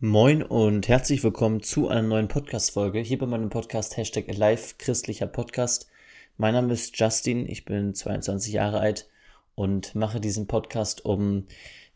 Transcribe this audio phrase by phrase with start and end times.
[0.00, 5.26] Moin und herzlich willkommen zu einer neuen Podcast-Folge hier bei meinem Podcast Hashtag Alive Christlicher
[5.26, 5.88] Podcast.
[6.36, 9.08] Mein Name ist Justin, ich bin 22 Jahre alt
[9.56, 11.46] und mache diesen Podcast, um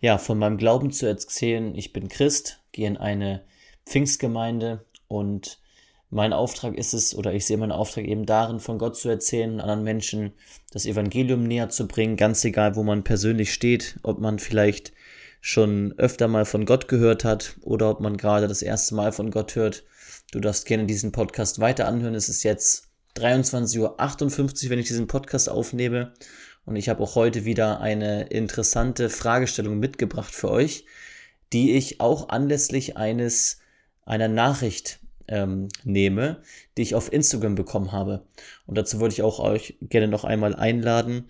[0.00, 1.76] ja von meinem Glauben zu erzählen.
[1.76, 3.44] Ich bin Christ, gehe in eine
[3.86, 5.60] Pfingstgemeinde und
[6.10, 9.60] mein Auftrag ist es, oder ich sehe meinen Auftrag eben darin, von Gott zu erzählen,
[9.60, 10.32] anderen Menschen
[10.72, 14.92] das Evangelium näher zu bringen, ganz egal, wo man persönlich steht, ob man vielleicht
[15.44, 19.32] schon öfter mal von Gott gehört hat oder ob man gerade das erste Mal von
[19.32, 19.82] Gott hört.
[20.30, 22.14] Du darfst gerne diesen Podcast weiter anhören.
[22.14, 26.14] Es ist jetzt 23.58 Uhr, wenn ich diesen Podcast aufnehme.
[26.64, 30.86] Und ich habe auch heute wieder eine interessante Fragestellung mitgebracht für euch,
[31.52, 33.58] die ich auch anlässlich eines
[34.06, 36.40] einer Nachricht ähm, nehme,
[36.76, 38.24] die ich auf Instagram bekommen habe.
[38.66, 41.26] Und dazu wollte ich auch euch gerne noch einmal einladen.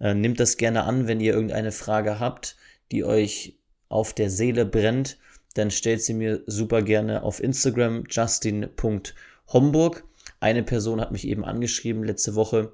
[0.00, 2.56] Äh, nehmt das gerne an, wenn ihr irgendeine Frage habt
[2.90, 3.56] die euch
[3.88, 5.18] auf der Seele brennt,
[5.54, 10.04] dann stellt sie mir super gerne auf Instagram justin.homburg.
[10.40, 12.72] Eine Person hat mich eben angeschrieben letzte Woche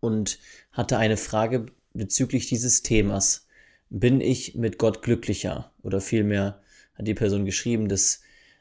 [0.00, 0.38] und
[0.72, 3.46] hatte eine Frage bezüglich dieses Themas.
[3.90, 5.72] Bin ich mit Gott glücklicher?
[5.82, 6.60] Oder vielmehr
[6.94, 8.20] hat die Person geschrieben, dass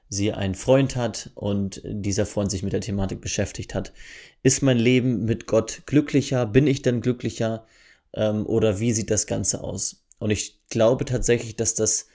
[0.10, 3.94] sie einen Freund hat und dieser Freund sich mit der Thematik beschäftigt hat.
[4.44, 6.46] Ist mein Leben mit Gott glücklicher?
[6.46, 7.66] Bin ich denn glücklicher?
[8.14, 10.03] Ähm, oder wie sieht das Ganze aus?
[10.24, 12.08] Und ich glaube tatsächlich, dass das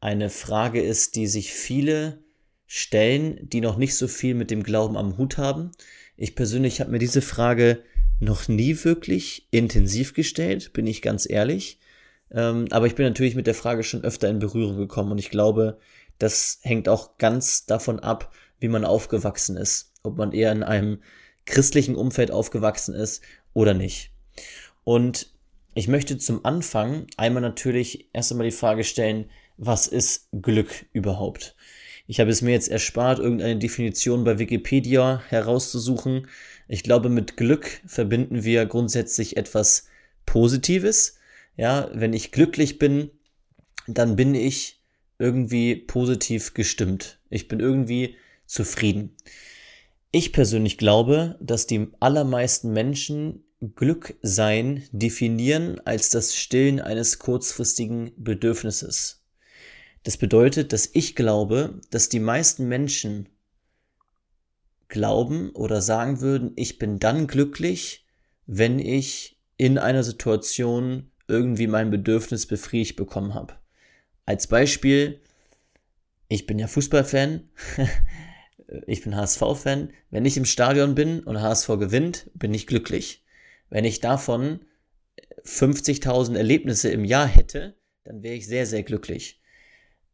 [0.00, 2.24] eine Frage ist, die sich viele
[2.66, 5.70] stellen, die noch nicht so viel mit dem Glauben am Hut haben.
[6.16, 7.82] Ich persönlich habe mir diese Frage
[8.18, 11.78] noch nie wirklich intensiv gestellt, bin ich ganz ehrlich.
[12.30, 15.28] Ähm, aber ich bin natürlich mit der Frage schon öfter in Berührung gekommen und ich
[15.28, 15.76] glaube,
[16.18, 19.92] das hängt auch ganz davon ab, wie man aufgewachsen ist.
[20.02, 21.02] Ob man eher in einem
[21.44, 23.20] christlichen Umfeld aufgewachsen ist
[23.52, 24.12] oder nicht.
[24.82, 25.30] Und
[25.74, 31.54] ich möchte zum Anfang einmal natürlich erst einmal die Frage stellen, was ist Glück überhaupt?
[32.06, 36.26] Ich habe es mir jetzt erspart, irgendeine Definition bei Wikipedia herauszusuchen.
[36.66, 39.86] Ich glaube, mit Glück verbinden wir grundsätzlich etwas
[40.26, 41.18] Positives.
[41.56, 43.10] Ja, wenn ich glücklich bin,
[43.86, 44.80] dann bin ich
[45.18, 47.20] irgendwie positiv gestimmt.
[47.28, 48.16] Ich bin irgendwie
[48.46, 49.14] zufrieden.
[50.10, 59.22] Ich persönlich glaube, dass die allermeisten Menschen Glücksein definieren als das Stillen eines kurzfristigen Bedürfnisses.
[60.02, 63.28] Das bedeutet, dass ich glaube, dass die meisten Menschen
[64.88, 68.06] glauben oder sagen würden, ich bin dann glücklich,
[68.46, 73.54] wenn ich in einer Situation irgendwie mein Bedürfnis befriedigt bekommen habe.
[74.24, 75.20] Als Beispiel,
[76.28, 77.48] ich bin ja Fußballfan,
[78.86, 79.90] ich bin HSV-Fan.
[80.10, 83.19] Wenn ich im Stadion bin und HSV gewinnt, bin ich glücklich.
[83.70, 84.60] Wenn ich davon
[85.44, 89.40] 50.000 Erlebnisse im Jahr hätte, dann wäre ich sehr, sehr glücklich.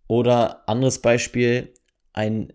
[0.08, 1.74] Oder anderes Beispiel,
[2.12, 2.52] ein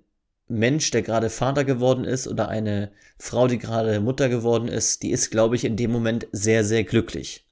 [0.47, 5.11] Mensch, der gerade Vater geworden ist oder eine Frau, die gerade Mutter geworden ist, die
[5.11, 7.47] ist, glaube ich, in dem Moment sehr, sehr glücklich.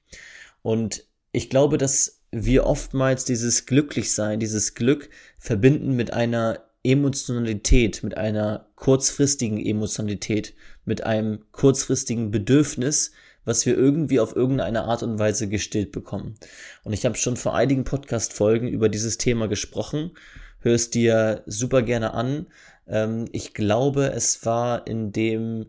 [0.62, 8.16] Und ich glaube, dass wir oftmals dieses Glücklichsein, dieses Glück verbinden mit einer Emotionalität, mit
[8.16, 13.12] einer kurzfristigen Emotionalität, mit einem kurzfristigen Bedürfnis,
[13.44, 16.36] was wir irgendwie auf irgendeine Art und Weise gestillt bekommen.
[16.84, 20.12] Und ich habe schon vor einigen Podcast-Folgen über dieses Thema gesprochen.
[20.60, 22.46] Hör es dir super gerne an.
[22.86, 25.66] Ähm, ich glaube, es war in dem,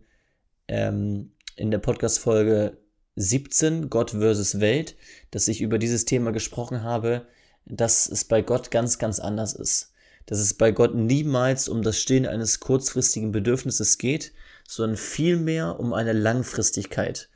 [0.68, 2.78] ähm, in der Podcast-Folge
[3.16, 4.96] 17, Gott versus Welt,
[5.32, 7.28] dass ich über dieses Thema gesprochen habe,
[7.66, 9.94] dass es bei Gott ganz, ganz anders ist.
[10.26, 14.34] Dass es bei Gott niemals um das Stillen eines kurzfristigen Bedürfnisses geht,
[14.68, 17.30] sondern vielmehr um eine Langfristigkeit.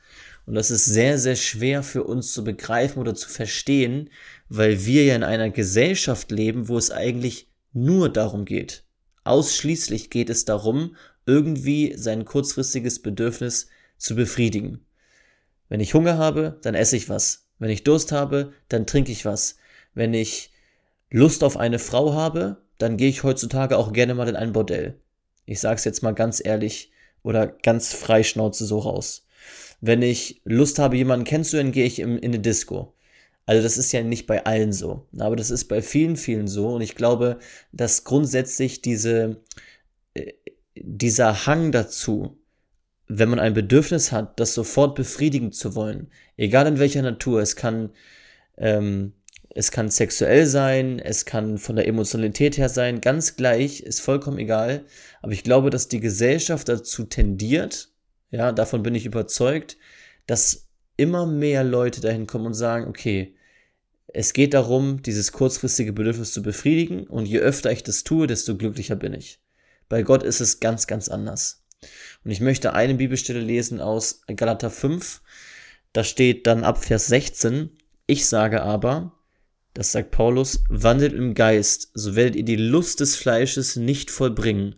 [0.46, 4.10] Und das ist sehr, sehr schwer für uns zu begreifen oder zu verstehen,
[4.48, 8.84] weil wir ja in einer Gesellschaft leben, wo es eigentlich nur darum geht.
[9.24, 10.94] Ausschließlich geht es darum,
[11.26, 13.68] irgendwie sein kurzfristiges Bedürfnis
[13.98, 14.86] zu befriedigen.
[15.68, 17.48] Wenn ich Hunger habe, dann esse ich was.
[17.58, 19.56] Wenn ich Durst habe, dann trinke ich was.
[19.94, 20.52] Wenn ich
[21.10, 25.00] Lust auf eine Frau habe, dann gehe ich heutzutage auch gerne mal in ein Bordell.
[25.44, 26.92] Ich sage es jetzt mal ganz ehrlich
[27.22, 29.25] oder ganz freischnauze so raus.
[29.80, 32.94] Wenn ich Lust habe, jemanden kennenzulernen, gehe ich in, in eine Disco.
[33.46, 36.74] Also das ist ja nicht bei allen so, aber das ist bei vielen, vielen so.
[36.74, 37.38] Und ich glaube,
[37.72, 39.40] dass grundsätzlich diese,
[40.14, 40.32] äh,
[40.74, 42.38] dieser Hang dazu,
[43.08, 47.54] wenn man ein Bedürfnis hat, das sofort befriedigen zu wollen, egal in welcher Natur, es
[47.54, 47.90] kann,
[48.58, 49.12] ähm,
[49.50, 54.38] es kann sexuell sein, es kann von der Emotionalität her sein, ganz gleich, ist vollkommen
[54.38, 54.84] egal.
[55.22, 57.90] Aber ich glaube, dass die Gesellschaft dazu tendiert,
[58.36, 59.78] ja, davon bin ich überzeugt,
[60.26, 60.68] dass
[60.98, 63.34] immer mehr Leute dahin kommen und sagen, okay,
[64.08, 68.56] es geht darum, dieses kurzfristige Bedürfnis zu befriedigen und je öfter ich das tue, desto
[68.56, 69.40] glücklicher bin ich.
[69.88, 71.64] Bei Gott ist es ganz, ganz anders.
[72.24, 75.22] Und ich möchte eine Bibelstelle lesen aus Galater 5.
[75.94, 77.70] Da steht dann ab Vers 16,
[78.06, 79.12] ich sage aber,
[79.72, 84.76] das sagt Paulus, wandelt im Geist, so werdet ihr die Lust des Fleisches nicht vollbringen.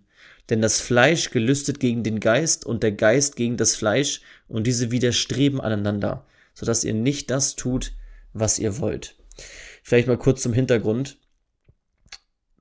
[0.50, 4.90] Denn das Fleisch gelüstet gegen den Geist und der Geist gegen das Fleisch und diese
[4.90, 7.92] widerstreben aneinander, sodass ihr nicht das tut,
[8.32, 9.16] was ihr wollt.
[9.82, 11.18] Vielleicht mal kurz zum Hintergrund.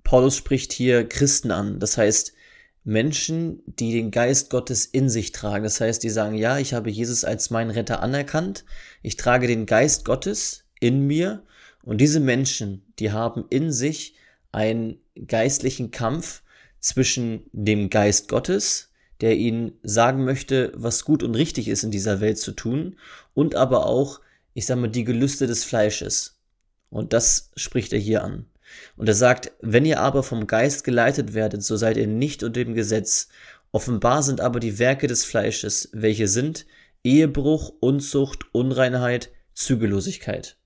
[0.03, 2.33] Paulus spricht hier Christen an, das heißt
[2.83, 5.65] Menschen, die den Geist Gottes in sich tragen.
[5.65, 8.63] Das heißt, die sagen, ja, ich habe Jesus als meinen Retter anerkannt,
[9.01, 11.43] ich trage den Geist Gottes in mir
[11.83, 14.15] und diese Menschen, die haben in sich
[14.53, 16.43] einen geistlichen Kampf
[16.87, 22.21] zwischen dem Geist Gottes, der ihnen sagen möchte, was gut und richtig ist in dieser
[22.21, 22.97] Welt zu tun,
[23.33, 24.21] und aber auch,
[24.53, 26.39] ich sage mal, die Gelüste des Fleisches.
[26.89, 28.45] Und das spricht er hier an.
[28.95, 32.63] Und er sagt, wenn ihr aber vom Geist geleitet werdet, so seid ihr nicht unter
[32.63, 33.27] dem Gesetz.
[33.71, 36.65] Offenbar sind aber die Werke des Fleisches, welche sind
[37.03, 40.57] Ehebruch, Unzucht, Unreinheit, Zügellosigkeit.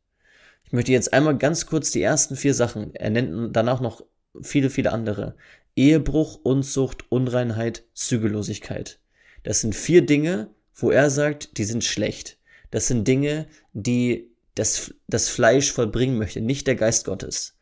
[0.65, 4.05] Ich möchte jetzt einmal ganz kurz die ersten vier Sachen, er nennt danach noch
[4.41, 5.35] viele, viele andere.
[5.81, 8.99] Ehebruch, Unzucht, Unreinheit, Zügellosigkeit.
[9.41, 12.37] Das sind vier Dinge, wo er sagt, die sind schlecht.
[12.69, 17.57] Das sind Dinge, die das, das Fleisch vollbringen möchte, nicht der Geist Gottes.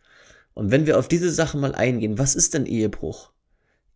[0.54, 3.32] Und wenn wir auf diese Sachen mal eingehen, was ist denn Ehebruch?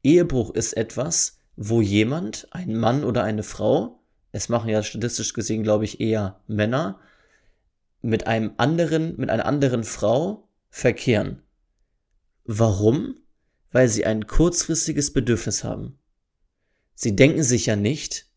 [0.04, 4.00] Ehebruch ist etwas, wo jemand, ein Mann oder eine Frau,
[4.32, 7.02] es machen ja statistisch gesehen, glaube ich, eher Männer,
[8.02, 11.42] mit einem anderen, mit einer anderen Frau verkehren.
[12.46, 13.18] Warum?
[13.74, 15.98] Weil sie ein kurzfristiges Bedürfnis haben.
[16.96, 18.28] Sie denken sich ja nicht,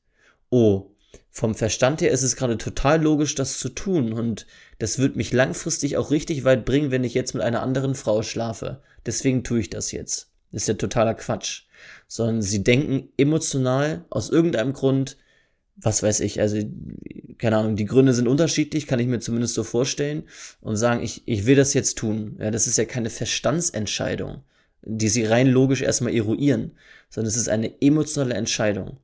[0.50, 0.90] oh,
[1.30, 4.46] vom Verstand her ist es gerade total logisch, das zu tun und
[4.78, 8.22] das wird mich langfristig auch richtig weit bringen, wenn ich jetzt mit einer anderen Frau
[8.22, 8.80] schlafe.
[9.04, 10.30] Deswegen tue ich das jetzt.
[10.50, 11.64] Das ist ja totaler Quatsch.
[12.08, 15.18] Sondern sie denken emotional aus irgendeinem Grund,
[15.76, 16.58] was weiß ich, also
[17.36, 20.24] keine Ahnung, die Gründe sind unterschiedlich, kann ich mir zumindest so vorstellen
[20.62, 22.36] und sagen, ich, ich will das jetzt tun.
[22.40, 24.42] Ja, das ist ja keine Verstandsentscheidung,
[24.86, 26.72] die sie rein logisch erstmal eruieren,
[27.10, 28.98] sondern es ist eine emotionale Entscheidung.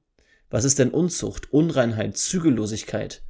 [0.48, 3.22] Was ist denn Unzucht, Unreinheit, Zügellosigkeit?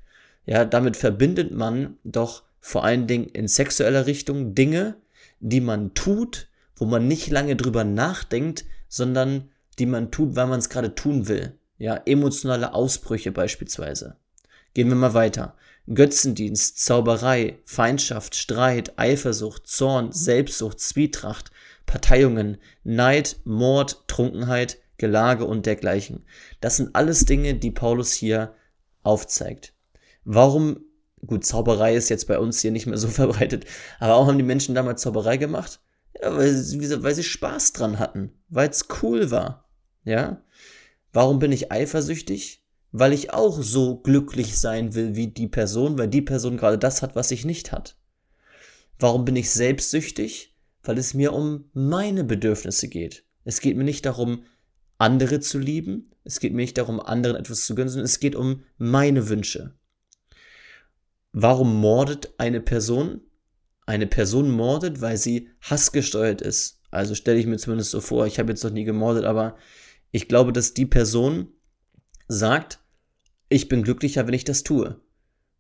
[0.45, 4.97] Ja, damit verbindet man doch vor allen Dingen in sexueller Richtung Dinge,
[5.41, 10.59] die man tut, wo man nicht lange drüber nachdenkt, sondern die man tut, weil man
[10.59, 11.59] es gerade tun will.
[11.79, 14.17] Ja, emotionale Ausbrüche beispielsweise.
[14.75, 15.57] Gehen wir mal weiter.
[15.93, 21.51] Götzendienst, Zauberei, Feindschaft, Streit, Eifersucht, Zorn, Selbstsucht, Zwietracht,
[21.87, 26.25] Parteiungen, Neid, Mord, Trunkenheit, Gelage und dergleichen.
[26.61, 28.55] Das sind alles Dinge, die Paulus hier
[29.03, 29.75] aufzeigt.
[30.25, 30.85] Warum,
[31.27, 33.65] gut, Zauberei ist jetzt bei uns hier nicht mehr so verbreitet,
[33.99, 35.81] aber auch haben die Menschen damals Zauberei gemacht?
[36.21, 39.69] Ja, weil, sie, weil sie Spaß dran hatten, weil es cool war.
[40.05, 40.43] Ja?
[41.13, 42.65] Warum bin ich eifersüchtig?
[42.93, 47.03] Weil ich auch so glücklich sein will wie die Person, weil die Person gerade das
[47.03, 47.97] hat, was ich nicht hat.
[48.99, 50.52] Warum bin ich selbstsüchtig?
[50.83, 53.25] Weil es mir um meine Bedürfnisse geht.
[53.45, 54.45] Es geht mir nicht darum,
[54.99, 56.11] andere zu lieben.
[56.25, 59.75] Es geht mir nicht darum, anderen etwas zu gönnen, sondern es geht um meine Wünsche.
[61.33, 63.21] Warum mordet eine Person?
[63.87, 66.81] Eine Person mordet, weil sie hassgesteuert ist.
[66.91, 69.57] Also stelle ich mir zumindest so vor, ich habe jetzt noch nie gemordet, aber
[70.11, 71.49] ich glaube, dass die Person
[72.29, 72.81] sagt,
[73.49, 75.01] ich bin glücklicher, wenn ich das tue.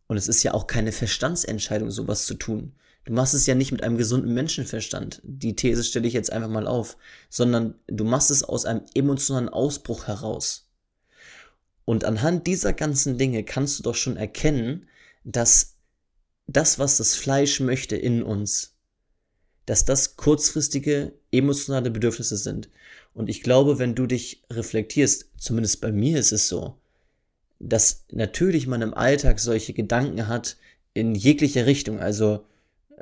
[0.06, 2.74] Und es ist ja auch keine Verstandsentscheidung, sowas zu tun.
[3.04, 5.20] Du machst es ja nicht mit einem gesunden Menschenverstand.
[5.24, 6.96] Die These stelle ich jetzt einfach mal auf,
[7.28, 10.68] sondern du machst es aus einem emotionalen Ausbruch heraus.
[11.84, 14.86] Und anhand dieser ganzen Dinge kannst du doch schon erkennen,
[15.24, 15.78] dass
[16.46, 18.76] das, was das Fleisch möchte in uns,
[19.66, 22.68] dass das kurzfristige emotionale Bedürfnisse sind.
[23.14, 26.78] Und ich glaube, wenn du dich reflektierst, zumindest bei mir ist es so,
[27.58, 30.56] dass natürlich man im Alltag solche Gedanken hat
[30.94, 32.00] in jeglicher Richtung.
[32.00, 32.44] Also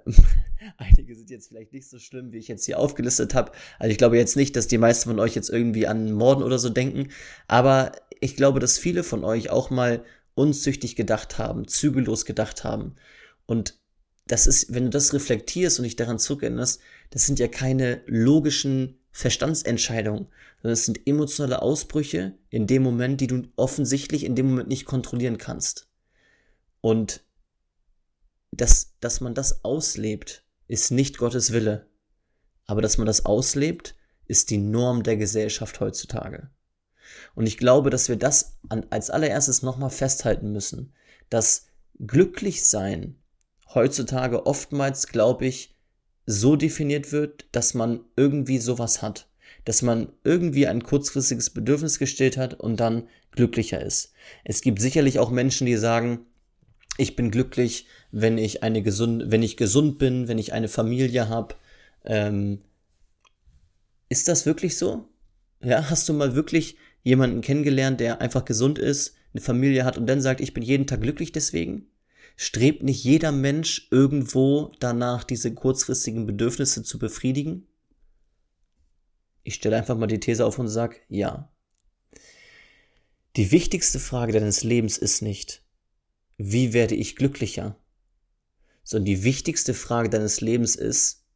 [0.77, 3.53] Einige sind jetzt vielleicht nicht so schlimm, wie ich jetzt hier aufgelistet habe.
[3.79, 6.59] Also ich glaube jetzt nicht, dass die meisten von euch jetzt irgendwie an Morden oder
[6.59, 7.09] so denken.
[7.49, 10.05] Aber ich glaube, dass viele von euch auch mal
[10.35, 12.97] unzüchtig gedacht haben, zügellos gedacht haben.
[13.47, 13.79] Und
[14.27, 16.81] das ist, wenn du das reflektierst und dich daran zurückerinnerst,
[17.11, 20.29] das sind ja keine logischen Verstandsentscheidungen,
[20.63, 24.85] sondern es sind emotionale Ausbrüche in dem Moment, die du offensichtlich in dem Moment nicht
[24.85, 25.89] kontrollieren kannst.
[26.81, 27.25] Und
[28.53, 31.87] dass, dass man das auslebt, ist nicht Gottes Wille.
[32.67, 36.51] Aber dass man das auslebt, ist die Norm der Gesellschaft heutzutage.
[37.35, 40.93] Und ich glaube, dass wir das an, als allererstes nochmal festhalten müssen,
[41.29, 41.67] dass
[41.99, 43.17] glücklich sein
[43.75, 45.77] heutzutage oftmals, glaube ich,
[46.27, 49.29] so definiert wird, dass man irgendwie sowas hat.
[49.65, 54.13] Dass man irgendwie ein kurzfristiges Bedürfnis gestillt hat und dann glücklicher ist.
[54.45, 56.27] Es gibt sicherlich auch Menschen, die sagen,
[57.01, 61.29] ich bin glücklich, wenn ich eine gesund, wenn ich gesund bin, wenn ich eine Familie
[61.29, 61.55] habe.
[62.05, 62.61] Ähm,
[64.09, 65.09] ist das wirklich so?
[65.63, 70.07] Ja, hast du mal wirklich jemanden kennengelernt, der einfach gesund ist, eine Familie hat und
[70.07, 71.87] dann sagt, ich bin jeden Tag glücklich deswegen?
[72.37, 77.67] Strebt nicht jeder Mensch irgendwo danach, diese kurzfristigen Bedürfnisse zu befriedigen?
[79.43, 81.51] Ich stelle einfach mal die These auf und sage, ja.
[83.37, 85.63] Die wichtigste Frage deines Lebens ist nicht,
[86.43, 87.77] wie werde ich glücklicher,
[88.83, 91.27] sondern die wichtigste Frage deines Lebens ist,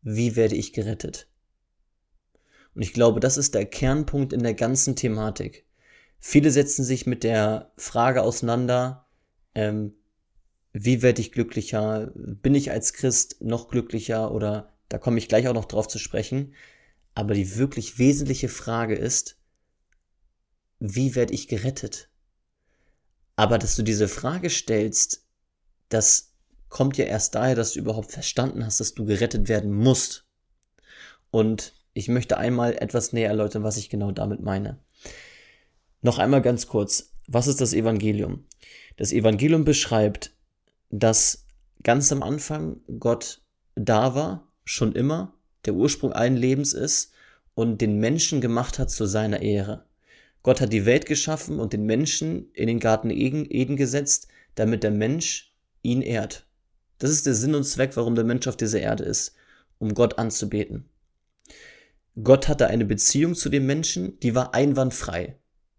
[0.00, 1.28] wie werde ich gerettet?
[2.74, 5.66] Und ich glaube, das ist der Kernpunkt in der ganzen Thematik.
[6.18, 9.06] Viele setzen sich mit der Frage auseinander,
[9.54, 9.92] ähm,
[10.72, 12.10] wie werde ich glücklicher?
[12.14, 14.32] Bin ich als Christ noch glücklicher?
[14.32, 16.54] Oder da komme ich gleich auch noch drauf zu sprechen.
[17.14, 19.36] Aber die wirklich wesentliche Frage ist,
[20.78, 22.09] wie werde ich gerettet?
[23.40, 25.24] Aber dass du diese Frage stellst,
[25.88, 26.34] das
[26.68, 30.26] kommt ja erst daher, dass du überhaupt verstanden hast, dass du gerettet werden musst.
[31.30, 34.78] Und ich möchte einmal etwas näher erläutern, was ich genau damit meine.
[36.02, 38.44] Noch einmal ganz kurz, was ist das Evangelium?
[38.98, 40.36] Das Evangelium beschreibt,
[40.90, 41.46] dass
[41.82, 43.40] ganz am Anfang Gott
[43.74, 45.32] da war, schon immer,
[45.64, 47.14] der Ursprung allen Lebens ist
[47.54, 49.86] und den Menschen gemacht hat zu seiner Ehre.
[50.42, 54.90] Gott hat die Welt geschaffen und den Menschen in den Garten Eden gesetzt, damit der
[54.90, 56.46] Mensch ihn ehrt.
[56.98, 59.34] Das ist der Sinn und Zweck, warum der Mensch auf dieser Erde ist,
[59.78, 60.88] um Gott anzubeten.
[62.22, 65.36] Gott hatte eine Beziehung zu dem Menschen, die war einwandfrei.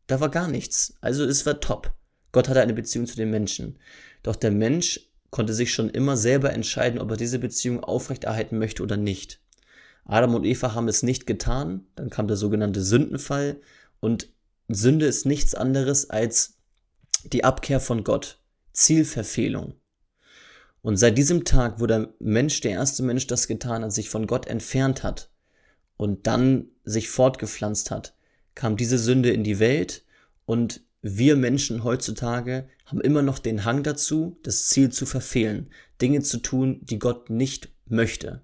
[0.07, 0.97] Da war gar nichts.
[1.01, 1.93] Also es war top.
[2.31, 3.77] Gott hatte eine Beziehung zu dem Menschen.
[4.23, 8.83] Doch der Mensch konnte sich schon immer selber entscheiden, ob er diese Beziehung aufrechterhalten möchte
[8.83, 9.41] oder nicht.
[10.05, 13.61] Adam und Eva haben es nicht getan, dann kam der sogenannte Sündenfall
[13.99, 14.29] und
[14.75, 16.57] Sünde ist nichts anderes als
[17.23, 18.39] die Abkehr von Gott,
[18.73, 19.75] Zielverfehlung.
[20.81, 24.25] Und seit diesem Tag, wo der Mensch, der erste Mensch das getan hat, sich von
[24.25, 25.29] Gott entfernt hat
[25.97, 28.15] und dann sich fortgepflanzt hat,
[28.55, 30.03] kam diese Sünde in die Welt
[30.45, 35.69] und wir Menschen heutzutage haben immer noch den Hang dazu, das Ziel zu verfehlen,
[36.01, 38.41] Dinge zu tun, die Gott nicht möchte.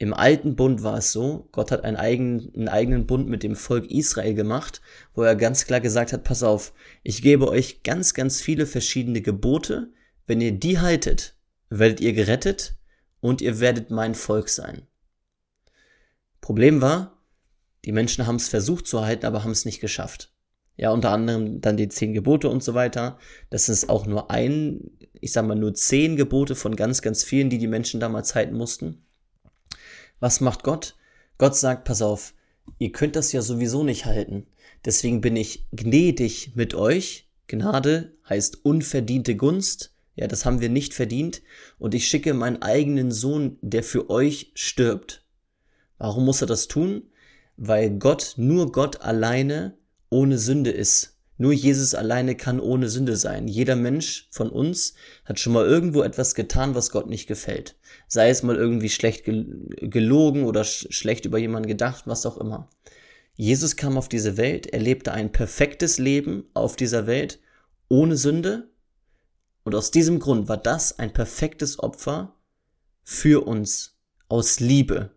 [0.00, 3.56] Im alten Bund war es so, Gott hat einen eigenen, einen eigenen Bund mit dem
[3.56, 4.80] Volk Israel gemacht,
[5.12, 9.22] wo er ganz klar gesagt hat, pass auf, ich gebe euch ganz, ganz viele verschiedene
[9.22, 9.92] Gebote,
[10.28, 11.36] wenn ihr die haltet,
[11.68, 12.76] werdet ihr gerettet
[13.20, 14.86] und ihr werdet mein Volk sein.
[16.40, 17.20] Problem war,
[17.84, 20.32] die Menschen haben es versucht zu halten, aber haben es nicht geschafft.
[20.76, 23.18] Ja, unter anderem dann die zehn Gebote und so weiter.
[23.50, 27.50] Das ist auch nur ein, ich sag mal, nur zehn Gebote von ganz, ganz vielen,
[27.50, 29.04] die die Menschen damals halten mussten.
[30.20, 30.96] Was macht Gott?
[31.38, 32.34] Gott sagt, pass auf,
[32.78, 34.46] ihr könnt das ja sowieso nicht halten.
[34.84, 37.28] Deswegen bin ich gnädig mit euch.
[37.46, 39.94] Gnade heißt unverdiente Gunst.
[40.16, 41.42] Ja, das haben wir nicht verdient.
[41.78, 45.24] Und ich schicke meinen eigenen Sohn, der für euch stirbt.
[45.98, 47.10] Warum muss er das tun?
[47.56, 49.76] Weil Gott, nur Gott alleine
[50.10, 51.17] ohne Sünde ist.
[51.40, 53.46] Nur Jesus alleine kann ohne Sünde sein.
[53.46, 57.76] Jeder Mensch von uns hat schon mal irgendwo etwas getan, was Gott nicht gefällt.
[58.08, 62.68] Sei es mal irgendwie schlecht gelogen oder sch schlecht über jemanden gedacht, was auch immer.
[63.34, 67.38] Jesus kam auf diese Welt, er lebte ein perfektes Leben auf dieser Welt
[67.88, 68.70] ohne Sünde.
[69.62, 72.34] Und aus diesem Grund war das ein perfektes Opfer
[73.04, 73.96] für uns
[74.28, 75.10] aus Liebe,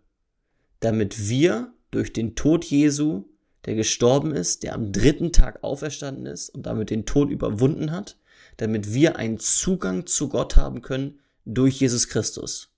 [0.82, 3.31] damit wir durch den Tod Jesu
[3.66, 8.18] der gestorben ist, der am dritten Tag auferstanden ist und damit den Tod überwunden hat,
[8.58, 12.70] damit wir einen Zugang zu Gott haben können durch Jesus Christus.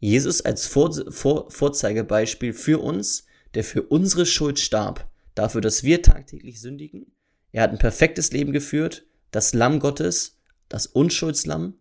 [0.00, 6.02] Jesus als Vor Vor Vorzeigebeispiel für uns, der für unsere Schuld starb, dafür, dass wir
[6.02, 7.06] tagtäglich sündigen.
[7.52, 10.38] Er hat ein perfektes Leben geführt, das Lamm Gottes,
[10.68, 11.74] das Unschuldslamm.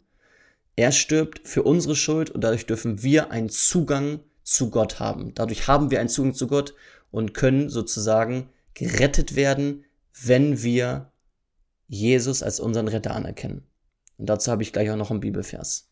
[0.75, 5.33] Er stirbt für unsere Schuld und dadurch dürfen wir einen Zugang zu Gott haben.
[5.35, 6.73] Dadurch haben wir einen Zugang zu Gott
[7.13, 9.86] und können sozusagen gerettet werden,
[10.24, 11.12] wenn wir
[11.88, 13.63] Jesus als unseren Retter anerkennen.
[14.17, 15.91] Und dazu habe ich gleich auch noch einen Bibelvers.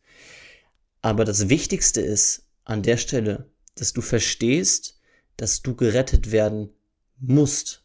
[1.03, 4.99] Aber das Wichtigste ist an der Stelle, dass du verstehst,
[5.37, 6.71] dass du gerettet werden
[7.19, 7.83] musst.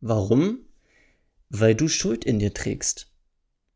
[0.00, 0.66] Warum?
[1.48, 3.06] Weil du Schuld in dir trägst.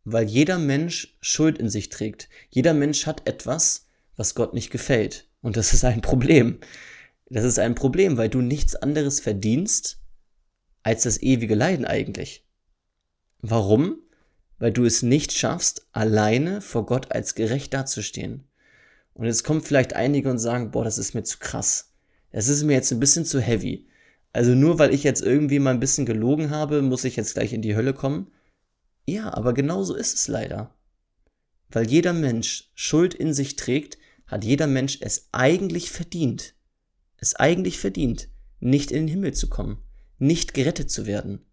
[0.03, 2.29] Weil jeder Mensch Schuld in sich trägt.
[2.51, 5.29] Jeder Mensch hat etwas, was Gott nicht gefällt.
[5.41, 6.59] Und das ist ein Problem.
[7.31, 10.01] Das ist ein Problem, weil du nichts anderes verdienst
[10.83, 12.47] als das ewige Leiden eigentlich.
[13.41, 14.03] Warum?
[14.59, 18.45] weil du es nicht schaffst, alleine vor Gott als gerecht dazustehen.
[19.15, 21.95] Und jetzt kommen vielleicht einige und sagen, boah, das ist mir zu krass.
[22.31, 23.89] Das ist mir jetzt ein bisschen zu heavy.
[24.33, 27.53] Also nur weil ich jetzt irgendwie mal ein bisschen gelogen habe, muss ich jetzt gleich
[27.53, 28.31] in die Hölle kommen.
[29.07, 30.75] Ja, aber genau so ist es leider.
[31.71, 36.55] Weil jeder Mensch Schuld in sich trägt, hat jeder Mensch es eigentlich verdient.
[37.19, 38.29] Es eigentlich verdient,
[38.61, 39.83] nicht in den Himmel zu kommen,
[40.19, 41.45] nicht gerettet zu werden.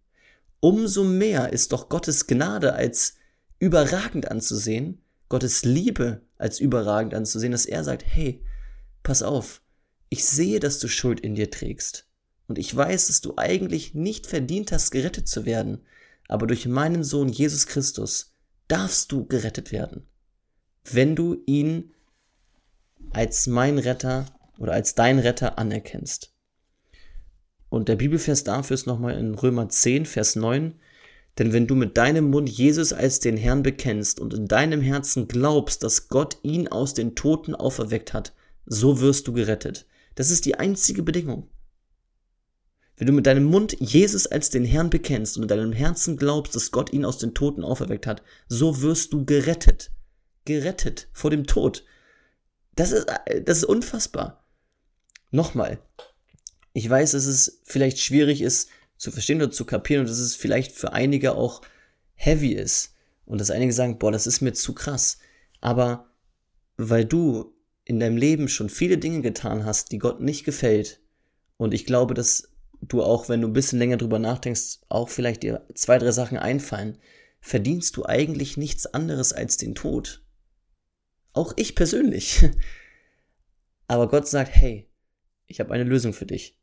[0.59, 3.15] Umso mehr ist doch Gottes Gnade als
[3.59, 8.43] überragend anzusehen, Gottes Liebe als überragend anzusehen, dass er sagt, hey,
[9.03, 9.61] pass auf,
[10.09, 12.07] ich sehe, dass du Schuld in dir trägst.
[12.47, 15.81] Und ich weiß, dass du eigentlich nicht verdient hast, gerettet zu werden.
[16.27, 18.33] Aber durch meinen Sohn Jesus Christus
[18.67, 20.07] darfst du gerettet werden.
[20.83, 21.91] Wenn du ihn
[23.11, 24.25] als mein Retter
[24.57, 26.33] oder als dein Retter anerkennst.
[27.69, 30.75] Und der Bibelvers dafür ist nochmal in Römer 10, Vers 9.
[31.37, 35.27] Denn wenn du mit deinem Mund Jesus als den Herrn bekennst und in deinem Herzen
[35.27, 38.33] glaubst, dass Gott ihn aus den Toten auferweckt hat,
[38.65, 39.85] so wirst du gerettet.
[40.15, 41.49] Das ist die einzige Bedingung.
[42.97, 46.55] Wenn du mit deinem Mund Jesus als den Herrn bekennst und in deinem Herzen glaubst,
[46.55, 49.91] dass Gott ihn aus den Toten auferweckt hat, so wirst du gerettet.
[50.45, 51.83] Gerettet vor dem Tod.
[52.75, 53.07] Das ist,
[53.43, 54.44] das ist unfassbar.
[55.35, 55.79] Nochmal.
[56.71, 60.35] Ich weiß, dass es vielleicht schwierig ist zu verstehen oder zu kapieren und dass es
[60.35, 61.61] vielleicht für einige auch
[62.13, 62.93] heavy ist.
[63.25, 65.19] Und dass einige sagen, boah, das ist mir zu krass.
[65.59, 66.09] Aber
[66.77, 71.01] weil du in deinem Leben schon viele Dinge getan hast, die Gott nicht gefällt,
[71.57, 72.49] und ich glaube, dass
[72.81, 76.37] du auch, wenn du ein bisschen länger drüber nachdenkst, auch vielleicht dir zwei, drei Sachen
[76.37, 76.97] einfallen,
[77.41, 80.21] verdienst du eigentlich nichts anderes als den Tod.
[81.33, 82.49] Auch ich persönlich.
[83.87, 84.89] Aber Gott sagt, hey,
[85.47, 86.57] ich habe eine Lösung für dich.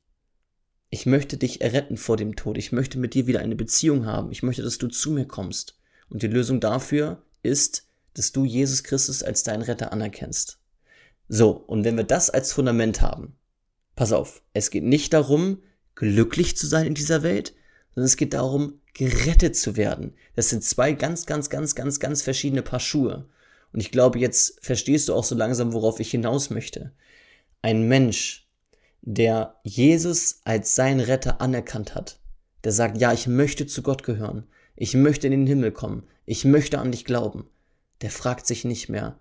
[0.91, 2.59] Ich möchte dich erretten vor dem Tod.
[2.59, 4.31] Ich möchte mit dir wieder eine Beziehung haben.
[4.31, 5.79] Ich möchte, dass du zu mir kommst.
[6.11, 10.59] Und die Lösung dafür ist, dass du Jesus Christus als deinen Retter anerkennst.
[11.29, 13.37] So, und wenn wir das als Fundament haben,
[13.97, 15.63] pass auf, es geht nicht darum,
[15.95, 17.55] glücklich zu sein in dieser Welt,
[17.95, 20.15] sondern es geht darum, gerettet zu werden.
[20.37, 23.29] Das sind zwei ganz, ganz, ganz, ganz, ganz verschiedene Paar Schuhe.
[23.73, 26.93] Und ich glaube, jetzt verstehst du auch so langsam, worauf ich hinaus möchte.
[27.63, 28.47] Ein Mensch,
[29.03, 32.21] der Jesus als sein Retter anerkannt hat,
[32.65, 36.45] der sagt, ja, ich möchte zu Gott gehören, ich möchte in den Himmel kommen, ich
[36.45, 37.51] möchte an dich glauben,
[38.01, 39.19] der fragt sich nicht mehr,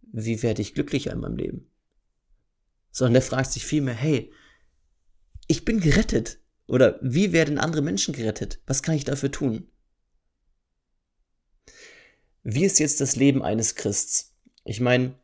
[0.00, 1.70] wie werde ich glücklicher in meinem Leben?
[2.90, 4.32] Sondern der fragt sich vielmehr, hey,
[5.46, 6.38] ich bin gerettet.
[6.66, 8.60] Oder wie werden andere Menschen gerettet?
[8.66, 9.68] Was kann ich dafür tun?
[12.42, 14.34] Wie ist jetzt das Leben eines Christs?
[14.64, 15.18] Ich meine,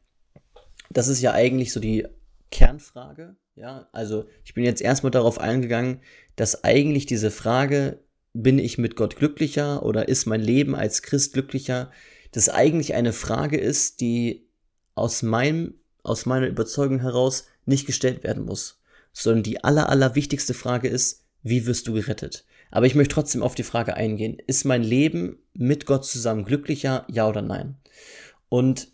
[0.90, 2.06] das ist ja eigentlich so die
[2.50, 3.36] Kernfrage.
[3.60, 6.00] Ja, also ich bin jetzt erstmal darauf eingegangen,
[6.36, 7.98] dass eigentlich diese Frage,
[8.32, 11.90] bin ich mit Gott glücklicher oder ist mein Leben als Christ glücklicher,
[12.32, 14.48] das eigentlich eine Frage ist, die
[14.94, 18.80] aus meinem, aus meiner Überzeugung heraus nicht gestellt werden muss
[19.12, 22.44] sondern die aller, aller wichtigste Frage ist, wie wirst du gerettet?
[22.70, 27.04] Aber ich möchte trotzdem auf die Frage eingehen, ist mein Leben mit Gott zusammen glücklicher,
[27.10, 27.76] ja oder nein?
[28.48, 28.88] Und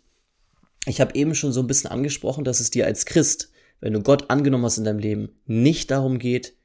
[0.85, 4.01] ich habe eben schon so ein bisschen angesprochen, dass es dir als Christ, wenn du
[4.01, 6.55] Gott angenommen hast in deinem Leben, nicht darum geht,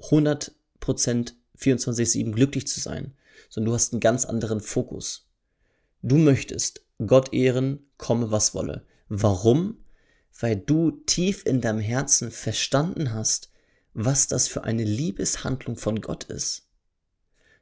[0.00, 0.52] 100%
[1.58, 3.14] 24-7 glücklich zu sein,
[3.48, 5.28] sondern du hast einen ganz anderen Fokus.
[6.02, 8.84] Du möchtest Gott ehren, komme was wolle.
[9.08, 9.78] Warum?
[10.40, 13.50] weil du tief in deinem Herzen verstanden hast,
[13.92, 16.68] was das für eine Liebeshandlung von Gott ist.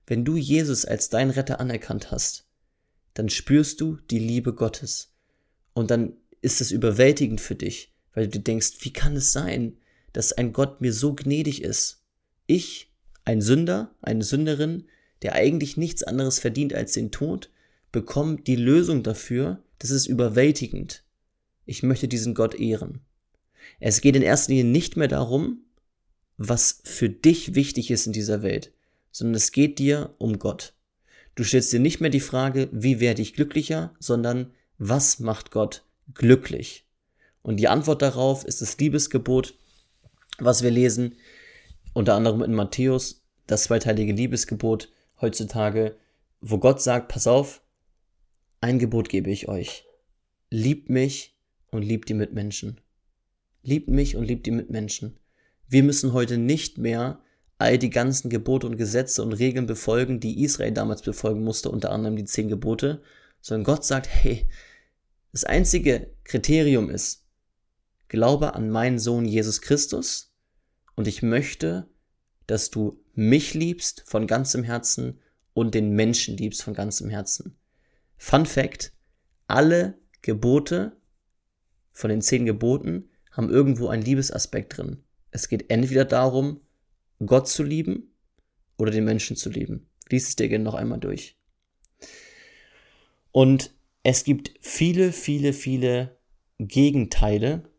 [0.06, 2.46] Wenn du Jesus als dein Retter anerkannt hast,
[3.14, 5.12] dann spürst du die Liebe Gottes.
[5.74, 9.76] Und dann ist es überwältigend für dich, weil du denkst, wie kann es sein,
[10.12, 12.02] dass ein Gott mir so gnädig ist?
[12.46, 12.90] Ich,
[13.24, 14.84] ein Sünder, eine Sünderin,
[15.22, 17.50] der eigentlich nichts anderes verdient als den Tod,
[17.92, 21.04] bekomme die Lösung dafür, das ist überwältigend.
[21.64, 23.00] Ich möchte diesen Gott ehren.
[23.78, 25.64] Es geht in erster Linie nicht mehr darum,
[26.36, 28.72] was für dich wichtig ist in dieser Welt,
[29.12, 30.74] sondern es geht dir um Gott.
[31.34, 35.84] Du stellst dir nicht mehr die Frage, wie werde ich glücklicher, sondern was macht Gott
[36.14, 36.84] glücklich?
[37.42, 39.54] Und die Antwort darauf ist das Liebesgebot,
[40.38, 41.16] was wir lesen,
[41.92, 45.96] unter anderem in Matthäus, das zweiteilige Liebesgebot heutzutage,
[46.40, 47.62] wo Gott sagt, pass auf,
[48.60, 49.84] ein Gebot gebe ich euch.
[50.50, 51.36] Liebt mich
[51.70, 52.80] und liebt die Mitmenschen.
[53.62, 55.18] Liebt mich und liebt die Mitmenschen.
[55.68, 57.20] Wir müssen heute nicht mehr
[57.58, 61.92] all die ganzen Gebote und Gesetze und Regeln befolgen, die Israel damals befolgen musste, unter
[61.92, 63.02] anderem die zehn Gebote,
[63.40, 64.48] sondern Gott sagt, hey,
[65.32, 67.21] das einzige Kriterium ist,
[68.12, 70.34] glaube an meinen Sohn Jesus Christus
[70.96, 71.88] und ich möchte,
[72.46, 75.18] dass du mich liebst von ganzem Herzen
[75.54, 77.56] und den Menschen liebst von ganzem Herzen.
[78.18, 78.92] Fun Fact,
[79.46, 81.00] alle Gebote
[81.92, 85.02] von den zehn Geboten haben irgendwo einen Liebesaspekt drin.
[85.30, 86.60] Es geht entweder darum,
[87.24, 88.14] Gott zu lieben
[88.76, 89.88] oder den Menschen zu lieben.
[90.10, 91.38] Lies es dir gerne noch einmal durch.
[93.30, 96.18] Und es gibt viele, viele, viele
[96.58, 97.71] Gegenteile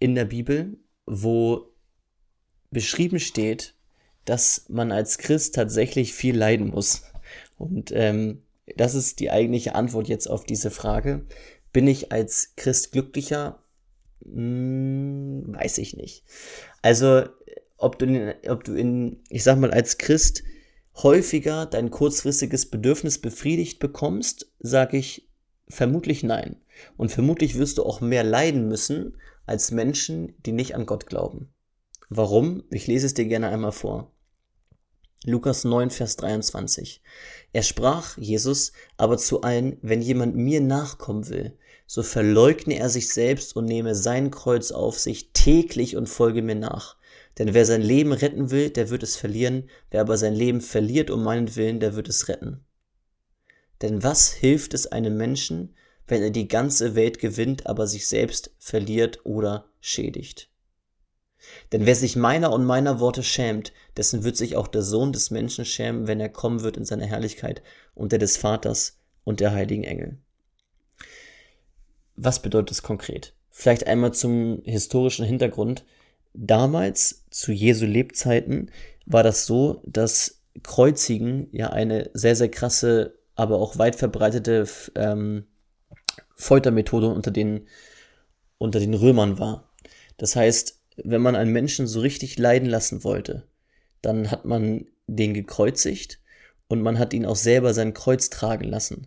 [0.00, 1.72] in der Bibel, wo
[2.70, 3.74] beschrieben steht,
[4.24, 7.04] dass man als Christ tatsächlich viel leiden muss.
[7.56, 8.42] Und ähm,
[8.76, 11.26] das ist die eigentliche Antwort jetzt auf diese Frage.
[11.72, 13.62] Bin ich als Christ glücklicher?
[14.24, 16.24] Hm, weiß ich nicht.
[16.82, 17.24] Also,
[17.76, 20.42] ob du, in, ob du in, ich sag mal, als Christ
[20.96, 25.28] häufiger dein kurzfristiges Bedürfnis befriedigt bekommst, sage ich
[25.68, 26.56] vermutlich nein.
[26.96, 29.16] Und vermutlich wirst du auch mehr leiden müssen
[29.50, 31.52] als Menschen, die nicht an Gott glauben.
[32.08, 32.64] Warum?
[32.70, 34.12] Ich lese es dir gerne einmal vor.
[35.26, 37.02] Lukas 9, Vers 23.
[37.52, 43.12] Er sprach, Jesus, aber zu allen, wenn jemand mir nachkommen will, so verleugne er sich
[43.12, 46.96] selbst und nehme sein Kreuz auf sich täglich und folge mir nach.
[47.38, 51.10] Denn wer sein Leben retten will, der wird es verlieren, wer aber sein Leben verliert
[51.10, 52.64] um meinen Willen, der wird es retten.
[53.82, 55.74] Denn was hilft es einem Menschen,
[56.10, 60.50] wenn er die ganze Welt gewinnt, aber sich selbst verliert oder schädigt?
[61.72, 65.30] Denn wer sich meiner und meiner Worte schämt, dessen wird sich auch der Sohn des
[65.30, 67.62] Menschen schämen, wenn er kommen wird in seiner Herrlichkeit
[67.94, 70.18] und der des Vaters und der heiligen Engel.
[72.16, 73.34] Was bedeutet das konkret?
[73.48, 75.84] Vielleicht einmal zum historischen Hintergrund.
[76.34, 78.70] Damals, zu Jesu Lebzeiten,
[79.06, 85.46] war das so, dass Kreuzigen ja eine sehr, sehr krasse, aber auch weit verbreitete ähm,
[86.40, 87.66] Foltermethode unter den,
[88.58, 89.70] unter den Römern war.
[90.16, 93.46] Das heißt, wenn man einen Menschen so richtig leiden lassen wollte,
[94.02, 96.20] dann hat man den gekreuzigt
[96.68, 99.06] und man hat ihn auch selber sein Kreuz tragen lassen.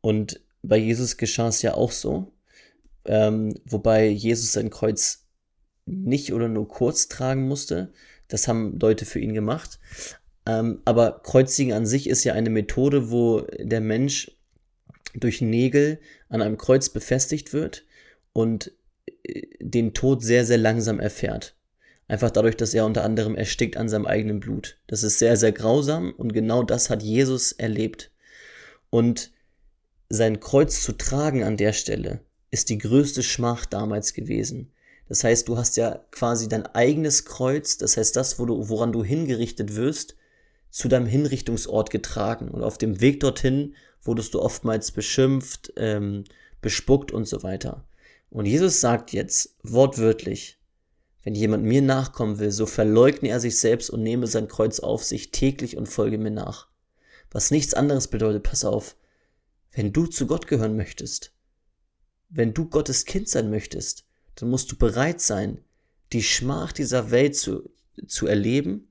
[0.00, 2.32] Und bei Jesus geschah es ja auch so,
[3.04, 5.26] ähm, wobei Jesus sein Kreuz
[5.84, 7.92] nicht oder nur kurz tragen musste.
[8.28, 9.78] Das haben Leute für ihn gemacht.
[10.44, 14.32] Ähm, aber Kreuzigen an sich ist ja eine Methode, wo der Mensch
[15.14, 17.84] durch Nägel an einem Kreuz befestigt wird
[18.32, 18.72] und
[19.60, 21.56] den Tod sehr, sehr langsam erfährt.
[22.08, 24.78] Einfach dadurch, dass er unter anderem erstickt an seinem eigenen Blut.
[24.86, 28.12] Das ist sehr, sehr grausam und genau das hat Jesus erlebt.
[28.90, 29.32] Und
[30.08, 32.20] sein Kreuz zu tragen an der Stelle
[32.52, 34.72] ist die größte Schmach damals gewesen.
[35.08, 38.92] Das heißt, du hast ja quasi dein eigenes Kreuz, das heißt das, wo du, woran
[38.92, 40.16] du hingerichtet wirst,
[40.70, 42.48] zu deinem Hinrichtungsort getragen.
[42.48, 43.74] Und auf dem Weg dorthin
[44.06, 46.24] wurdest du oftmals beschimpft, ähm,
[46.60, 47.86] bespuckt und so weiter.
[48.30, 50.58] Und Jesus sagt jetzt wortwörtlich,
[51.22, 55.02] wenn jemand mir nachkommen will, so verleugne er sich selbst und nehme sein Kreuz auf
[55.04, 56.68] sich täglich und folge mir nach.
[57.30, 58.96] Was nichts anderes bedeutet, pass auf,
[59.72, 61.32] wenn du zu Gott gehören möchtest,
[62.28, 65.64] wenn du Gottes Kind sein möchtest, dann musst du bereit sein,
[66.12, 67.70] die Schmach dieser Welt zu,
[68.06, 68.88] zu erleben,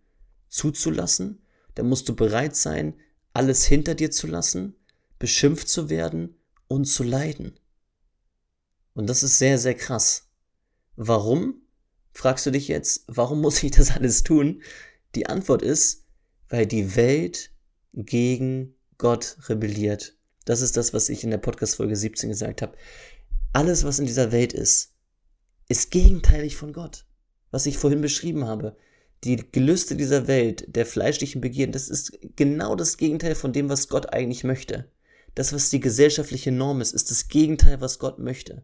[0.50, 1.42] zuzulassen,
[1.76, 2.96] dann musst du bereit sein,
[3.34, 4.76] alles hinter dir zu lassen,
[5.20, 6.36] beschimpft zu werden
[6.68, 7.60] und zu leiden.
[8.94, 10.30] Und das ist sehr, sehr krass.
[10.96, 11.62] Warum?
[12.14, 14.62] Fragst du dich jetzt, warum muss ich das alles tun?
[15.16, 16.06] Die Antwort ist,
[16.48, 17.52] weil die Welt
[17.94, 20.18] gegen Gott rebelliert.
[20.46, 22.78] Das ist das, was ich in der Podcast-Folge 17 gesagt habe.
[23.52, 24.94] Alles, was in dieser Welt ist,
[25.68, 27.06] ist gegenteilig von Gott.
[27.52, 28.78] Was ich vorhin beschrieben habe.
[29.24, 33.90] Die Gelüste dieser Welt, der fleischlichen Begierden, das ist genau das Gegenteil von dem, was
[33.90, 34.92] Gott eigentlich möchte.
[35.36, 38.64] Das, was die gesellschaftliche Norm ist, ist das Gegenteil, was Gott möchte.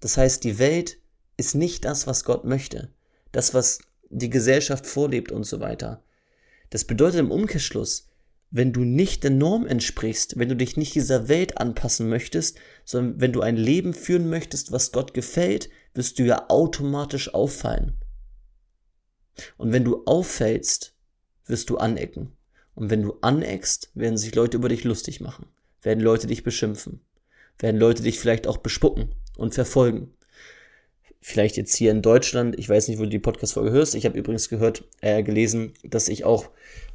[0.00, 0.98] Das heißt, die Welt
[1.36, 2.92] ist nicht das, was Gott möchte.
[3.32, 3.78] Das, was
[4.10, 6.02] die Gesellschaft vorlebt und so weiter.
[6.70, 8.08] Das bedeutet im Umkehrschluss,
[8.50, 13.20] wenn du nicht der Norm entsprichst, wenn du dich nicht dieser Welt anpassen möchtest, sondern
[13.20, 17.94] wenn du ein Leben führen möchtest, was Gott gefällt, wirst du ja automatisch auffallen.
[19.56, 20.94] Und wenn du auffällst,
[21.46, 22.32] wirst du anecken.
[22.76, 25.46] Und wenn du aneckst, werden sich Leute über dich lustig machen,
[25.82, 27.00] werden Leute dich beschimpfen,
[27.58, 30.12] werden Leute dich vielleicht auch bespucken und verfolgen.
[31.20, 33.94] Vielleicht jetzt hier in Deutschland, ich weiß nicht, wo du die Podcast-Folge hörst.
[33.94, 36.50] Ich habe übrigens gehört, äh, gelesen, dass ich auch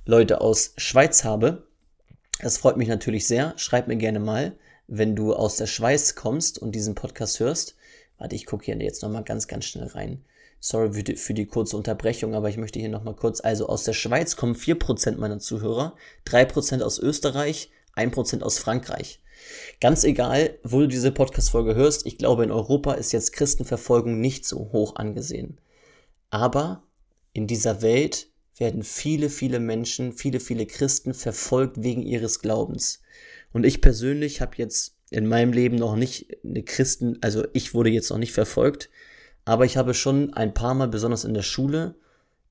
[0.06, 1.68] Leute aus Schweiz habe.
[2.40, 3.54] Das freut mich natürlich sehr.
[3.58, 4.56] Schreib mir gerne mal,
[4.88, 7.76] wenn du aus der Schweiz kommst und diesen Podcast hörst.
[8.20, 10.24] Warte, ich gucke hier jetzt nochmal ganz, ganz schnell rein.
[10.64, 13.42] Sorry für die, für die kurze Unterbrechung, aber ich möchte hier nochmal kurz.
[13.42, 15.96] Also aus der Schweiz kommen 4% meiner Zuhörer,
[16.28, 19.20] 3% aus Österreich, 1% aus Frankreich.
[19.80, 24.46] Ganz egal, wo du diese Podcast-Folge hörst, ich glaube, in Europa ist jetzt Christenverfolgung nicht
[24.46, 25.60] so hoch angesehen.
[26.30, 26.84] Aber
[27.34, 33.02] in dieser Welt werden viele, viele Menschen, viele, viele Christen verfolgt wegen ihres Glaubens.
[33.52, 37.90] Und ich persönlich habe jetzt in meinem Leben noch nicht eine Christen, also ich wurde
[37.90, 38.92] jetzt noch nicht verfolgt,
[39.46, 41.96] aber ich habe schon ein paar Mal, besonders in der Schule,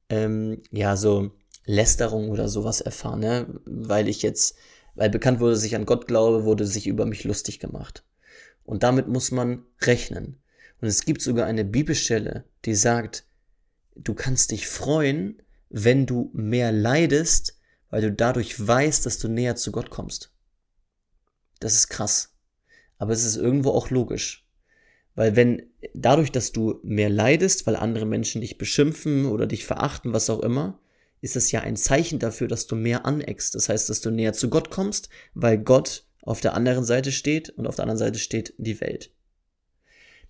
[0.09, 1.31] ähm, ja, so
[1.65, 3.61] Lästerung oder sowas erfahren, ne?
[3.65, 4.57] weil ich jetzt,
[4.95, 8.05] weil bekannt wurde, dass ich an Gott glaube, wurde sich über mich lustig gemacht.
[8.65, 10.37] Und damit muss man rechnen.
[10.81, 13.25] Und es gibt sogar eine Bibelstelle, die sagt,
[13.95, 17.59] du kannst dich freuen, wenn du mehr leidest,
[17.91, 20.33] weil du dadurch weißt, dass du näher zu Gott kommst.
[21.61, 22.35] Das ist krass.
[22.99, 24.47] Aber es ist irgendwo auch logisch.
[25.21, 30.15] Weil wenn dadurch, dass du mehr leidest, weil andere Menschen dich beschimpfen oder dich verachten,
[30.15, 30.81] was auch immer,
[31.21, 33.55] ist es ja ein Zeichen dafür, dass du mehr aneckst.
[33.55, 37.51] Das heißt, dass du näher zu Gott kommst, weil Gott auf der anderen Seite steht
[37.51, 39.13] und auf der anderen Seite steht die Welt.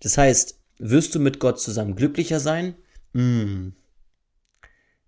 [0.01, 2.75] Das heißt, wirst du mit Gott zusammen glücklicher sein?
[3.13, 3.71] Hm.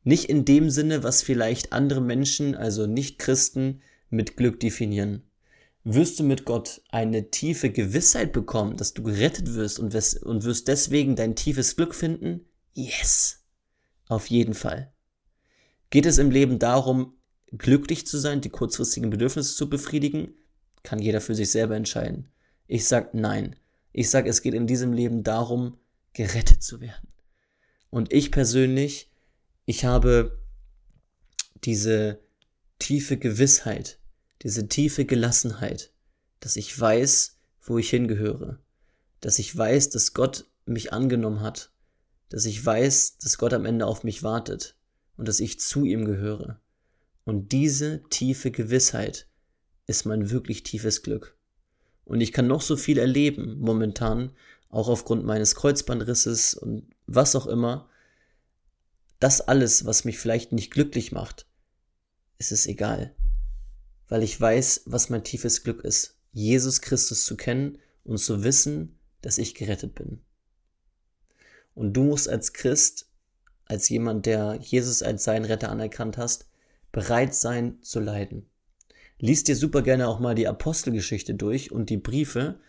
[0.06, 5.24] Nicht in dem Sinne, was vielleicht andere Menschen, also Nicht-Christen, mit Glück definieren.
[5.86, 10.43] Wirst du mit Gott eine tiefe Gewissheit bekommen, dass du gerettet wirst und wirst, und
[10.46, 12.46] wirst deswegen dein tiefes Glück finden?
[12.74, 13.43] Yes.
[14.08, 14.93] Auf jeden Fall.
[15.89, 17.17] Geht es im Leben darum,
[17.52, 20.34] glücklich zu sein, die kurzfristigen Bedürfnisse zu befriedigen?
[20.84, 22.30] Kann jeder für sich selber entscheiden.
[22.67, 23.58] Ich sag nein.
[23.91, 25.78] Ich sag, es geht in diesem Leben darum,
[26.13, 27.10] gerettet zu werden.
[27.89, 29.12] Und ich persönlich,
[29.65, 30.39] ich habe
[31.63, 32.19] diese
[32.80, 34.00] tiefe Gewissheit,
[34.43, 35.91] diese tiefe Gelassenheit,
[36.39, 38.60] dass ich weiß, wo ich hingehöre,
[39.21, 41.71] dass ich weiß, dass Gott mich angenommen hat,
[42.29, 44.75] dass ich weiß, dass Gott am Ende auf mich wartet
[45.15, 46.60] und dass ich zu ihm gehöre.
[47.23, 49.27] Und diese tiefe Gewissheit
[49.88, 51.38] ist mein wirklich tiefes Glück.
[52.03, 54.34] Und ich kann noch so viel erleben momentan,
[54.69, 57.89] auch aufgrund meines Kreuzbandrisses und was auch immer.
[59.19, 61.45] Das alles, was mich vielleicht nicht glücklich macht,
[62.39, 63.15] ist es egal.
[64.13, 66.19] Weil ich weiß, was mein tiefes Glück ist.
[66.34, 70.21] Jesus Christus zu kennen und zu wissen, dass ich gerettet bin.
[71.73, 73.08] Und du musst als Christ,
[73.65, 76.45] als jemand, der Jesus als seinen Retter anerkannt hast,
[76.91, 78.45] bereit sein zu leiden.
[79.17, 82.60] Lies dir super gerne auch mal die Apostelgeschichte durch und die Briefe.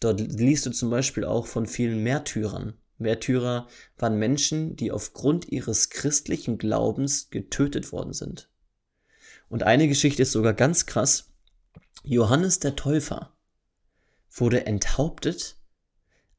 [0.00, 2.72] Dort liest du zum Beispiel auch von vielen Märtyrern.
[2.96, 8.48] Märtyrer waren Menschen, die aufgrund ihres christlichen Glaubens getötet worden sind.
[9.48, 11.32] Und eine Geschichte ist sogar ganz krass.
[12.02, 13.36] Johannes der Täufer
[14.30, 15.56] wurde enthauptet,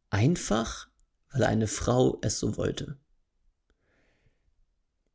[0.10, 0.88] einfach
[1.32, 2.98] weil eine Frau es so wollte.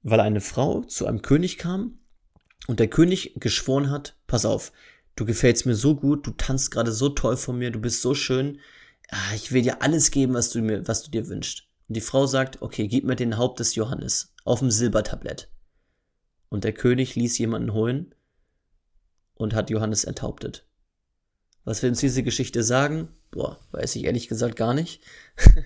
[0.03, 2.01] Weil eine Frau zu einem König kam
[2.67, 4.73] und der König geschworen hat, pass auf,
[5.17, 8.15] du gefällst mir so gut, du tanzt gerade so toll von mir, du bist so
[8.15, 8.61] schön,
[9.11, 11.65] ah, ich will dir alles geben, was du mir, was du dir wünschst.
[11.89, 15.52] Und die Frau sagt, okay, gib mir den Haupt des Johannes auf dem Silbertablett.
[16.53, 18.15] Und der König ließ jemanden holen
[19.33, 20.67] und hat Johannes enthauptet.
[21.65, 23.09] Was will uns diese Geschichte sagen?
[23.31, 25.01] Boah, weiß ich ehrlich gesagt gar nicht.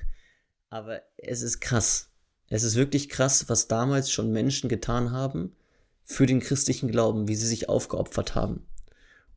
[0.70, 2.12] Aber es ist krass.
[2.51, 5.57] Es ist wirklich krass, was damals schon Menschen getan haben,
[6.05, 8.68] für den christlichen Glauben, wie sie sich aufgeopfert haben.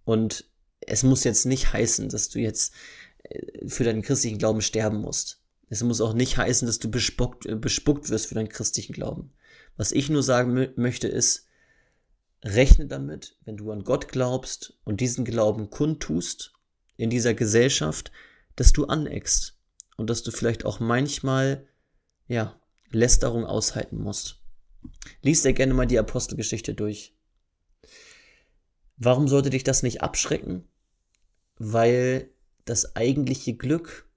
[0.04, 0.46] Und
[0.82, 2.76] es muss jetzt nicht heißen, dass du jetzt
[3.24, 5.42] äh, für deinen christlichen Glauben sterben musst.
[5.68, 9.34] Es muss auch nicht heißen, dass du bespuckt, äh, bespuckt wirst für deinen christlichen Glauben.
[9.80, 11.48] Was ich nur sagen möchte ist,
[12.44, 16.52] rechne damit, wenn du an Gott glaubst und diesen Glauben kundtust
[16.98, 18.12] in dieser Gesellschaft,
[18.58, 19.58] dass du aneckst
[19.96, 21.66] und dass du vielleicht auch manchmal,
[22.28, 24.42] ja, Lästerung aushalten musst.
[25.22, 27.16] Lies dir gerne mal die Apostelgeschichte durch.
[28.98, 30.68] Warum sollte dich das nicht abschrecken?
[31.56, 32.30] Weil
[32.66, 34.10] das eigentliche Glück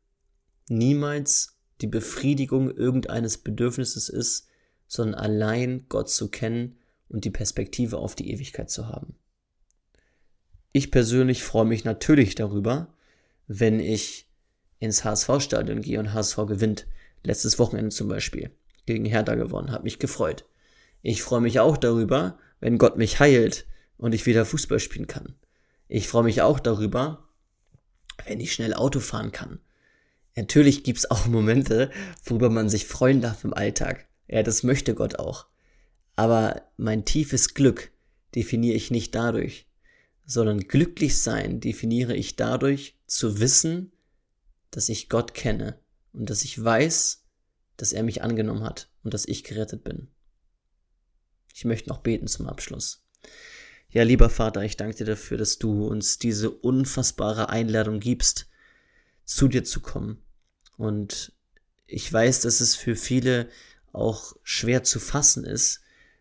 [0.68, 4.48] niemals die Befriedigung irgendeines Bedürfnisses ist,
[4.92, 6.76] sondern allein Gott zu kennen
[7.08, 9.14] und die Perspektive auf die Ewigkeit zu haben.
[10.72, 12.92] Ich persönlich freue mich natürlich darüber,
[13.46, 14.28] wenn ich
[14.80, 16.86] ins HSV-Stadion gehe und HSV gewinnt.
[17.24, 18.50] Letztes Wochenende zum Beispiel
[18.84, 20.44] gegen Hertha gewonnen, hat mich gefreut.
[21.00, 25.36] Ich freue mich auch darüber, wenn Gott mich heilt und ich wieder Fußball spielen kann.
[25.88, 27.30] Ich freue mich auch darüber,
[28.26, 29.58] wenn ich schnell Auto fahren kann.
[30.36, 31.90] Natürlich gibt's auch Momente,
[32.24, 34.06] worüber man sich freuen darf im Alltag.
[34.28, 35.46] Ja, das möchte Gott auch.
[36.16, 37.90] Aber mein tiefes Glück
[38.34, 39.66] definiere ich nicht dadurch,
[40.24, 43.92] sondern glücklich sein definiere ich dadurch zu wissen,
[44.70, 45.78] dass ich Gott kenne
[46.12, 47.24] und dass ich weiß,
[47.76, 50.08] dass er mich angenommen hat und dass ich gerettet bin.
[51.54, 53.04] Ich möchte noch beten zum Abschluss.
[53.90, 58.48] Ja, lieber Vater, ich danke dir dafür, dass du uns diese unfassbare Einladung gibst,
[59.24, 60.22] zu dir zu kommen.
[60.78, 61.32] Und
[61.86, 63.50] ich weiß, dass es für viele
[63.92, 65.80] auch schwer zu fassen ist,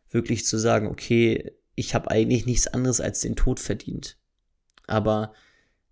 [0.10, 4.18] wirklich zu sagen, okay, ich habe eigentlich nichts anderes als den Tod verdient.
[4.88, 5.34] Aber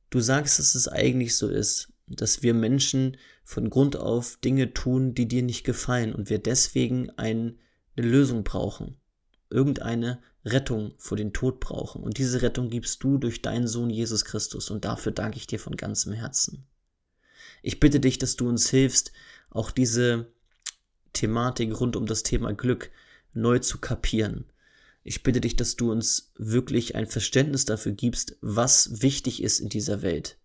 [0.10, 5.14] du sagst, dass es eigentlich so ist, dass wir Menschen von Grund auf Dinge tun,
[5.14, 7.60] die dir nicht gefallen und wir deswegen ein,
[7.96, 8.98] eine Lösung brauchen,
[9.50, 12.04] irgendeine Rettung vor den Tod brauchen.
[12.04, 15.60] Und diese Rettung gibst du durch deinen Sohn Jesus Christus und dafür danke ich dir
[15.60, 16.68] von ganzem Herzen.
[17.62, 19.12] Ich bitte dich, dass du uns hilfst,
[19.50, 20.32] auch diese
[21.14, 22.92] Thematik rund um das Thema Glück
[23.34, 24.46] neu zu kapieren.
[25.04, 29.70] Ich bitte dich, dass du uns wirklich ein Verständnis dafür gibst, was wichtig ist in
[29.70, 30.38] dieser Welt.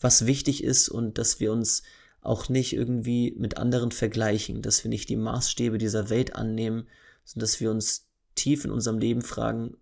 [0.00, 1.82] Was wichtig ist und dass wir uns
[2.20, 6.88] auch nicht irgendwie mit anderen vergleichen, dass wir nicht die Maßstäbe dieser Welt annehmen,
[7.24, 9.76] sondern dass wir uns tief in unserem Leben fragen,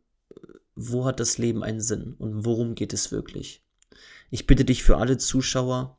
[0.75, 3.65] wo hat das Leben einen Sinn und worum geht es wirklich?
[4.31, 5.99] Ich bitte dich für alle Zuschauer,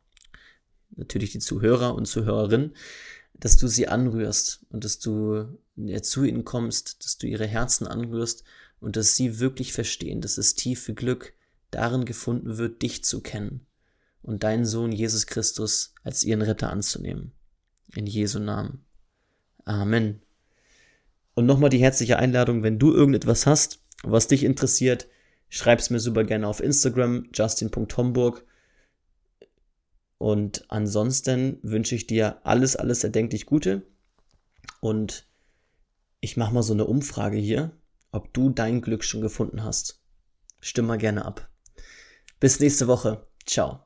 [0.95, 2.75] natürlich die Zuhörer und Zuhörerinnen,
[3.33, 7.87] dass du sie anrührst und dass du ja, zu ihnen kommst, dass du ihre Herzen
[7.87, 8.43] anrührst
[8.79, 11.33] und dass sie wirklich verstehen, dass das tiefe Glück
[11.71, 13.65] darin gefunden wird, dich zu kennen
[14.21, 17.31] und deinen Sohn Jesus Christus als ihren Retter anzunehmen.
[17.95, 18.85] In Jesu Namen.
[19.65, 20.21] Amen.
[21.35, 25.07] Und nochmal die herzliche Einladung, wenn du irgendetwas hast, was dich interessiert,
[25.49, 28.45] schreib's mir super gerne auf Instagram, justin.homburg.
[30.23, 33.85] Und ansonsten wünsche ich dir alles, alles erdenklich Gute.
[34.79, 35.27] Und
[36.21, 37.77] ich mache mal so eine Umfrage hier,
[38.13, 40.01] ob du dein Glück schon gefunden hast.
[40.61, 41.49] Stimm mal gerne ab.
[42.39, 43.27] Bis nächste Woche.
[43.45, 43.85] Ciao.